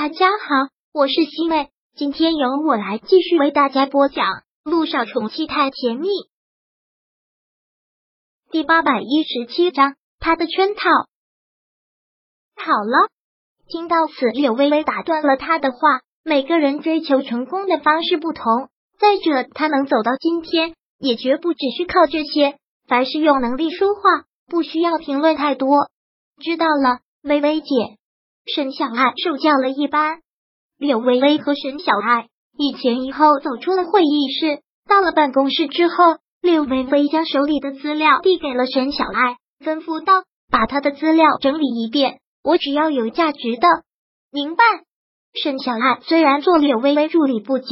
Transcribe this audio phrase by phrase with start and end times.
[0.00, 4.26] 大家好，我是西妹，今天由我来继续为大家播讲
[4.62, 6.06] 《路上宠妻太甜蜜》
[8.52, 9.96] 第八百一十七章。
[10.20, 10.88] 他的圈套。
[12.54, 13.08] 好了，
[13.66, 15.78] 听到此，柳微微打断了他的话。
[16.22, 18.68] 每个人追求成功的方式不同，
[19.00, 22.56] 再者，他能走到今天，也绝不只是靠这些。
[22.86, 24.02] 凡事用能力说话，
[24.46, 25.90] 不需要评论太多。
[26.40, 27.66] 知道了，微微姐。
[28.54, 30.20] 沈小爱受教了一般，
[30.78, 34.62] 柳微微和沈小爱一前一后走出了会议室。
[34.88, 35.94] 到了办公室之后，
[36.40, 43.68] 柳微微将手里的资料递给了沈小爱，吩咐道：“把他的资料整理一遍，我只要有价值的。”
[44.32, 44.64] 明白。
[45.34, 47.66] 沈小爱虽然做柳微微助理不久，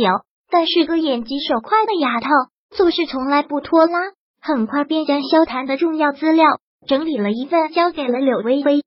[0.51, 2.29] 但是个眼疾手快的丫头，
[2.77, 4.01] 做事从来不拖拉，
[4.43, 6.47] 很快便将萧谈的重要资料
[6.87, 8.83] 整理了一份，交给了柳微微。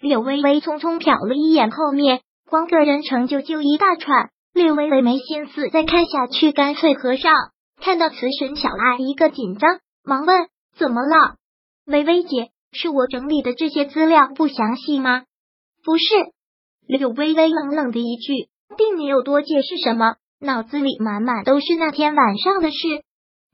[0.00, 4.30] 柳微微匆匆瞟了一眼后面，光个人成就就一大串。
[4.54, 7.32] 柳微微没心思再看下去，干脆合上。
[7.80, 11.36] 看到慈神小爱一个紧张，忙问：“怎么了？”
[11.86, 15.24] 微微姐，是我整理的这些资料不详细吗？
[15.84, 16.04] 不是。
[16.86, 22.76] 柳微微冷冷的一句，并没有多解释什么，脑子里满满都是那天晚上的事。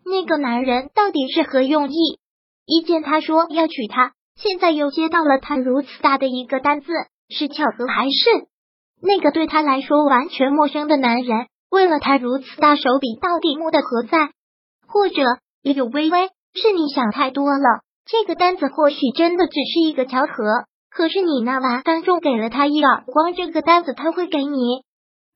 [0.05, 2.19] 那个男人到底是何用意？
[2.67, 4.13] 一见他说要娶她。
[4.37, 6.93] 现在又接到了他如此大的一个单子，
[7.29, 8.49] 是巧合还是
[9.01, 14.31] 那个对他来说完全陌生的男人为了他如此大手笔，到底目的何在？
[14.87, 15.23] 或者
[15.63, 17.83] 柳微微是你想太多了？
[18.07, 24.85] 这个单子或许真的只是一个巧合，可是你那晚当众给了他一耳光，这个单子他会给你？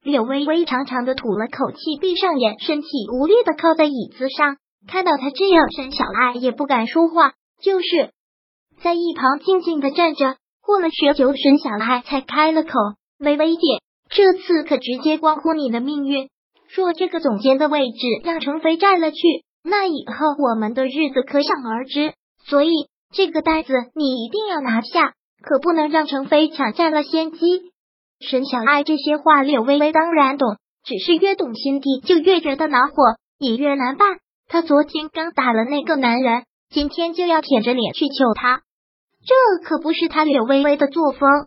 [0.02, 4.56] 柳微微长长的吐了口气，闭上眼，身体无力的靠在椅子上。
[4.86, 8.12] 看到他这样，沈小爱也不敢说话，就是。
[8.82, 12.70] 在一旁静静的站着，过了许久，沈小爱才开了口
[13.18, 13.60] ：“微微姐，
[14.08, 16.28] 这次可直接关乎你的命运。
[16.74, 19.18] 若这个总监的位置让程飞占了去，
[19.64, 22.12] 那以后我们的日子可想而知。
[22.46, 22.70] 所以
[23.12, 25.12] 这个单子你一定要拿下，
[25.42, 27.72] 可不能让程飞抢占了先机。”
[28.20, 34.18] 沈小爱这些话，柳微微当然懂，只是越懂心底就越觉得恼火，也越难办。
[34.46, 38.62] 他昨天刚打了那个男人，今天就要舔着脸去求他。
[39.24, 39.34] 这
[39.64, 41.46] 可不是他柳微微的作风，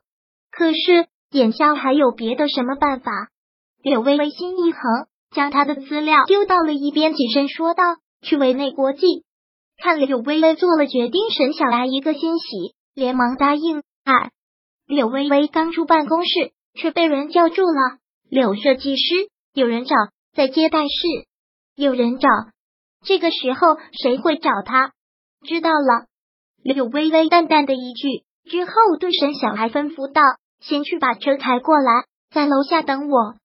[0.52, 3.12] 可是眼下还有别的什么办法？
[3.82, 4.82] 柳微微心一横，
[5.32, 7.84] 将他的资料丢到了一边，起身说道
[8.22, 9.24] ：“去为内国际。”
[9.82, 13.82] 看柳微微做了决定，沈小来一个欣喜，连忙答应。
[14.04, 14.32] 哎，
[14.86, 17.98] 柳微微刚出办公室，却被人叫住了。
[18.30, 19.96] 柳设计师，有人找，
[20.36, 21.28] 在接待室，
[21.76, 22.30] 有人找。
[23.04, 24.92] 这个时候谁会找他？
[25.44, 26.11] 知道了。
[26.64, 30.22] 柳微微淡淡的一句之后，对沈小孩吩咐道
[30.62, 33.36] ：“先去把车开过来，在楼下等我。”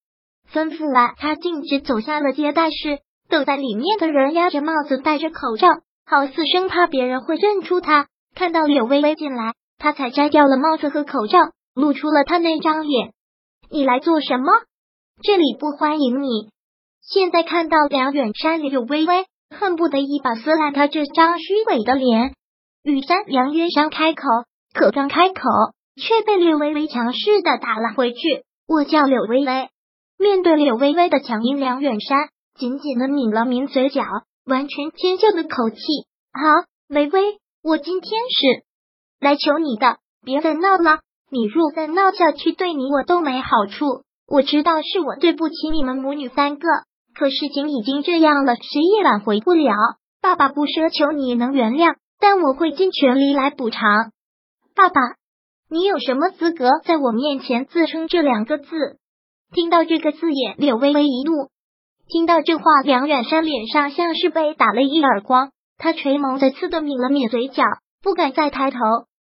[0.52, 3.00] 吩咐完，他径直走下了接待室。
[3.28, 5.68] 等在里面的人压着帽子，戴着口罩，
[6.06, 8.06] 好似生怕别人会认出他。
[8.36, 11.38] 看到柳微微进来，他才摘掉了帽子和口罩，
[11.74, 13.12] 露出了他那张脸。
[13.68, 14.52] “你来做什么？
[15.22, 16.50] 这里不欢迎你。”
[17.02, 22.32] 现在看到梁远山，柳微微恨不得一把撕烂他这张虚伪的脸。
[22.86, 24.22] 吕山梁渊山开口，
[24.72, 25.40] 可刚开口，
[25.96, 28.18] 却被柳微微强势的打了回去。
[28.68, 29.68] 我叫柳微微。
[30.16, 34.04] 面对柳微微的强硬，梁远山紧紧的抿了抿嘴角，
[34.46, 35.78] 完全谦笑的口气。
[36.32, 38.62] 好，微微，我今天是
[39.20, 41.00] 来求你的，别再闹了。
[41.28, 44.04] 你若再闹下去，对你我都没好处。
[44.28, 46.68] 我知道是我对不起你们母女三个，
[47.18, 49.74] 可事情已经这样了，谁也挽回不了。
[50.22, 51.96] 爸爸不奢求你能原谅。
[52.18, 54.12] 但我会尽全力来补偿，
[54.74, 55.00] 爸爸，
[55.68, 58.66] 你有什么资格在我面前自称这两个字？
[59.52, 61.48] 听到这个字眼，柳微微一怒。
[62.08, 67.62] 听到这话，梁远山脸上像是被打了一耳光，他垂眸再次的抿了抿嘴角，
[68.02, 68.78] 不敢再抬头。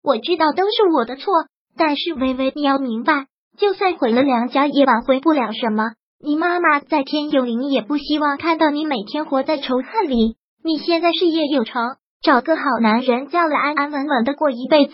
[0.02, 1.34] 我知道都是我的错，
[1.78, 3.28] 但是微微，你要明白，
[3.58, 5.92] 就算毁了梁家，也挽回不了什么。
[6.22, 10.36] 你妈妈在天有灵，也不希望看到你每天活在仇恨里。
[10.64, 11.96] 你现在事业有成。
[12.22, 14.94] 找个好男人，叫了安安稳稳的过一辈子。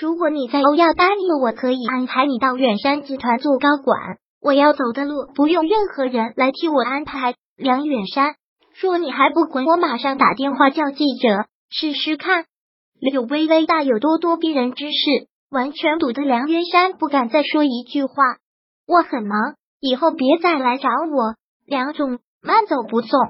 [0.00, 4.16] 如果你在欧亚答应了，我可以安排你到远山集团做高管。
[4.40, 7.34] 我要走的路，不用任何人来替我安排。
[7.56, 8.36] 梁远山，
[8.80, 12.46] 若你还不滚，我马上打电话叫记者试试看。
[12.98, 18.14] 柳微微大有咄咄逼人之势，完全堵得梁远山不敢再说一句话。
[18.86, 21.34] 我很忙，以后别再来找我。
[21.66, 23.20] 梁总，慢走不送。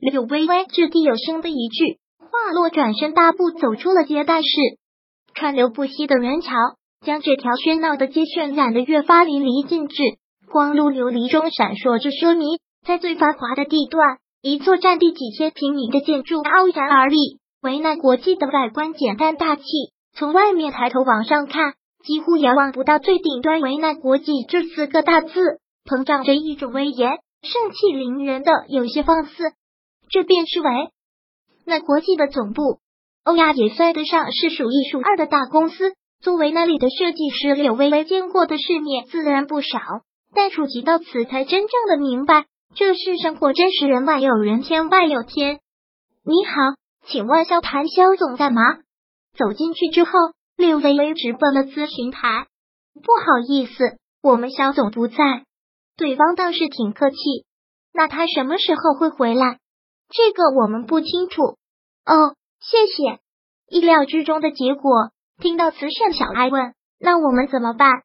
[0.00, 1.99] 柳微微掷地有声的一句。
[2.30, 4.48] 话落，转身大步走出了接待室。
[5.34, 6.54] 川流不息的人潮
[7.04, 9.96] 将这条喧闹的街渲染的越发淋漓尽致。
[10.48, 17.40] 光路琉璃中闪烁着奢靡，在最繁华的地段，一座占地几千平米的建筑傲然而立。
[17.62, 19.64] 维纳国际的外观简单大气，
[20.14, 21.74] 从外面抬头往上看，
[22.04, 27.10] 几乎遥望不到最顶端“维纳国际”这四个大字，膨胀着一种威严，
[27.42, 29.32] 盛气凌人的有些放肆。
[30.08, 30.70] 这便是维
[31.64, 32.78] 那国际的总部。
[33.24, 35.92] 欧亚也算得上是数一数二的大公司。
[36.20, 39.78] 作为那里的设计师，柳微微见过的世面自然不少，
[40.34, 45.60] 但触及到此，才真正的明白，这世上果真是人外有人，天外有天。
[46.24, 46.52] 你好。
[47.06, 48.60] 请问萧谭萧总在吗？
[49.34, 50.10] 走进去之后，
[50.54, 52.46] 柳微微直奔了咨询台。
[52.94, 55.16] 不好意思，我们萧总不在。
[55.96, 57.16] 对方倒是挺客气。
[57.94, 59.59] 那他什么时候会回来？
[60.10, 61.42] 这个我们不清楚。
[62.04, 63.20] 哦，谢谢。
[63.68, 65.10] 意料之中的结果。
[65.40, 68.02] 听到慈善小爱问：“那我们怎么办？”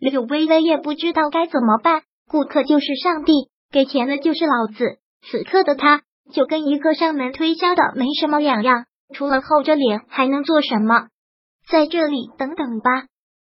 [0.00, 2.02] 柳微微也不知道该怎么办。
[2.28, 4.98] 顾客就是上帝，给钱的就是老子。
[5.22, 6.02] 此刻的他。
[6.32, 11.08] 就跟一个上门推销的没什么两样，除了厚着脸还能做什么？
[11.68, 13.06] 在这里等等吧。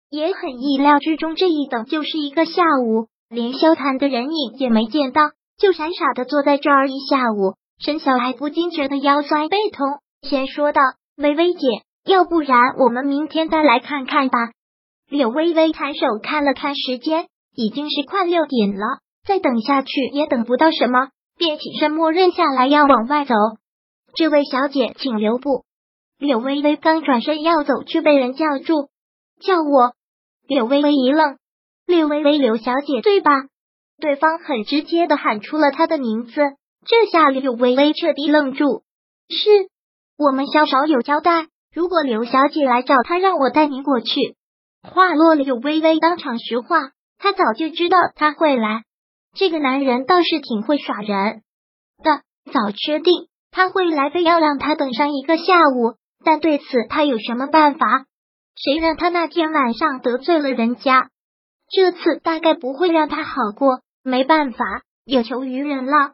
[0.10, 5.22] 也很意料之中，这一等就是一个下午，连萧谈的人影也没见到，
[5.58, 7.56] 就傻傻的坐在这儿一下午。
[7.78, 9.86] 沈小爱不禁觉得腰酸背痛，
[10.22, 10.82] 先说道
[11.18, 11.68] ：“微微姐，
[12.06, 14.38] 要不然我们明天再来看看吧。”
[15.10, 21.10] 柳微微抬手看了看时间，已经是快六点了，再等下去也等不到什么。
[21.38, 23.36] 便起身，默认下来要往外走。
[24.16, 25.66] 这位小姐，请留步。
[26.18, 28.90] 柳微微刚转身要走，却被人叫住。
[29.42, 29.94] 叫我。
[30.48, 31.38] 柳微微一愣。
[31.86, 33.32] 柳微微，柳小姐对吧？
[34.00, 36.42] 对方很直接的喊出了她的名字，
[36.86, 38.84] 这下柳微微彻底愣住。
[39.28, 39.50] 是
[40.18, 44.36] 我们萧少有交代，如果刘小姐来找他，让我带您过去。
[44.84, 48.84] 话落，柳微微当场石化，她早就知道他会来。
[49.34, 51.42] 这个男人倒是挺会耍人
[52.04, 52.22] 的，
[52.54, 55.96] 早确定他会来，非要让他等上一个下午。
[56.24, 58.06] 但对此他有什么办法？
[58.56, 61.10] 谁让他那天晚上得罪了人家？
[61.70, 63.82] 这次大概不会让他好过。
[64.04, 64.58] 没办法，
[65.04, 66.14] 有求于人了，